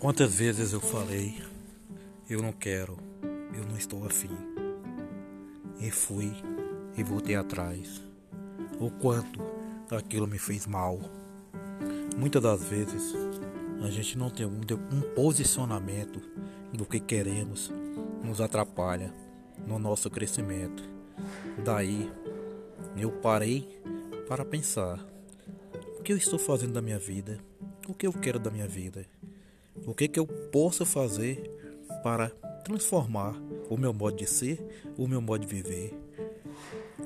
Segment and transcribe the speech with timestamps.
[0.00, 1.42] Quantas vezes eu falei,
[2.26, 2.96] eu não quero,
[3.54, 4.30] eu não estou afim.
[5.78, 6.32] E fui
[6.96, 8.00] e voltei atrás.
[8.80, 9.38] O quanto
[9.90, 10.98] aquilo me fez mal.
[12.16, 13.14] Muitas das vezes
[13.82, 16.18] a gente não tem um, um posicionamento
[16.72, 17.70] do que queremos,
[18.24, 19.12] nos atrapalha
[19.66, 20.82] no nosso crescimento.
[21.62, 22.10] Daí
[22.96, 23.68] eu parei
[24.26, 24.98] para pensar:
[25.98, 27.38] o que eu estou fazendo da minha vida?
[27.86, 29.04] O que eu quero da minha vida?
[29.90, 31.50] O que, que eu posso fazer
[32.00, 32.30] para
[32.64, 33.34] transformar
[33.68, 34.64] o meu modo de ser,
[34.96, 35.92] o meu modo de viver?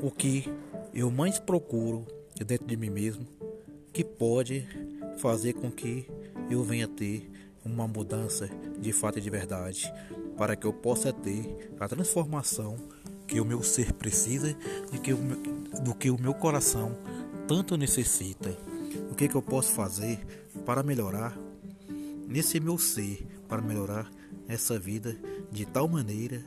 [0.02, 0.52] O que
[0.92, 2.06] eu mais procuro
[2.44, 3.26] dentro de mim mesmo
[3.90, 4.68] que pode
[5.16, 6.06] fazer com que
[6.50, 7.30] eu venha ter
[7.64, 9.90] uma mudança de fato e de verdade,
[10.36, 12.76] para que eu possa ter a transformação
[13.26, 14.54] que o meu ser precisa
[14.92, 15.38] e que o meu,
[15.82, 16.94] do que o meu coração
[17.48, 18.54] tanto necessita.
[19.10, 20.18] O que, que eu posso fazer
[20.66, 21.34] para melhorar
[22.26, 24.10] nesse meu ser para melhorar
[24.48, 25.16] essa vida
[25.50, 26.42] de tal maneira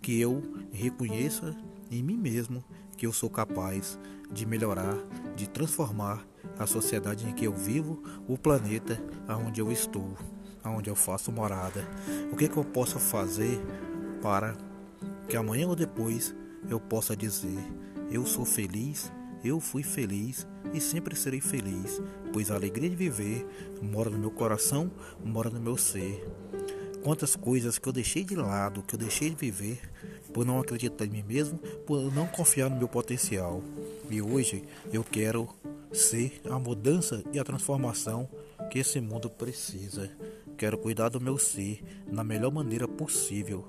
[0.00, 1.56] que eu reconheça
[1.90, 2.64] em mim mesmo
[2.96, 3.98] que eu sou capaz
[4.30, 4.96] de melhorar,
[5.36, 6.26] de transformar
[6.58, 9.00] a sociedade em que eu vivo, o planeta
[9.46, 10.16] onde eu estou,
[10.64, 11.88] onde eu faço morada.
[12.32, 13.60] O que, que eu posso fazer
[14.20, 14.56] para
[15.28, 16.34] que amanhã ou depois
[16.68, 17.58] eu possa dizer:
[18.10, 19.12] eu sou feliz
[19.44, 22.00] eu fui feliz e sempre serei feliz,
[22.32, 23.46] pois a alegria de viver
[23.82, 24.90] mora no meu coração,
[25.24, 26.24] mora no meu ser.
[27.02, 29.80] Quantas coisas que eu deixei de lado, que eu deixei de viver,
[30.32, 33.62] por não acreditar em mim mesmo, por não confiar no meu potencial.
[34.10, 35.48] E hoje eu quero
[35.92, 38.28] ser a mudança e a transformação
[38.70, 40.10] que esse mundo precisa.
[40.56, 43.64] Quero cuidar do meu ser na melhor maneira possível.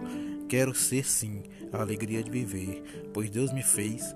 [0.49, 2.81] Quero ser sim a alegria de viver,
[3.13, 4.15] pois Deus me fez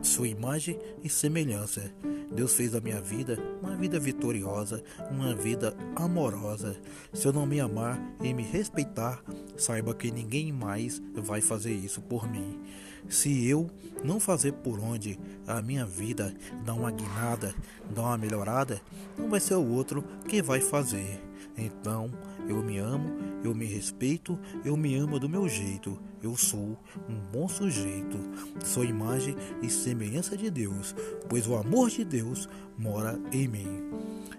[0.00, 1.92] sua imagem e semelhança.
[2.30, 6.76] Deus fez da minha vida uma vida vitoriosa, uma vida amorosa.
[7.12, 9.20] Se eu não me amar e me respeitar,
[9.56, 12.60] saiba que ninguém mais vai fazer isso por mim.
[13.08, 13.68] Se eu
[14.04, 16.32] não fazer por onde a minha vida
[16.64, 17.52] dá uma guinada,
[17.90, 18.80] dá uma melhorada,
[19.18, 21.20] não vai ser o outro que vai fazer.
[21.56, 22.08] Então,
[22.48, 23.10] eu me amo,
[23.42, 25.98] eu me respeito, eu me amo do meu jeito.
[26.22, 26.76] Eu sou
[27.08, 28.18] um bom sujeito.
[28.64, 30.94] Sou imagem e semelhança de Deus,
[31.28, 33.82] pois o amor de Deus mora em mim.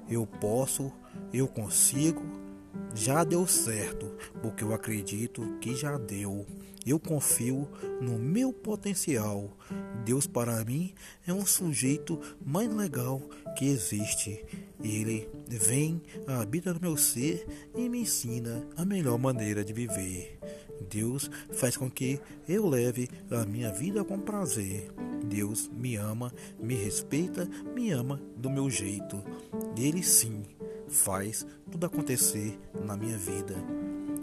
[0.09, 0.91] Eu posso,
[1.31, 2.21] eu consigo,
[2.94, 6.46] já deu certo, porque eu acredito que já deu.
[6.85, 7.68] Eu confio
[8.02, 9.56] no meu potencial.
[10.06, 10.94] Deus para mim
[11.28, 13.22] é um sujeito mais legal
[13.57, 14.44] que existe.
[14.81, 20.40] Ele vem, habita no meu ser e me ensina a melhor maneira de viver.
[20.90, 24.90] Deus faz com que eu leve a minha vida com prazer.
[25.25, 29.22] Deus me ama, me respeita, me ama do meu jeito.
[29.78, 30.44] Ele sim
[30.89, 33.55] faz tudo acontecer na minha vida.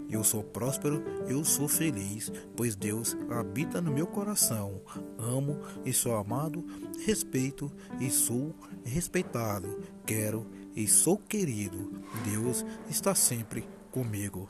[0.09, 4.81] Eu sou próspero, eu sou feliz, pois Deus habita no meu coração.
[5.17, 6.65] Amo e sou amado,
[7.05, 8.55] respeito e sou
[8.85, 9.79] respeitado.
[10.05, 11.91] Quero e sou querido.
[12.23, 14.47] Deus está sempre comigo.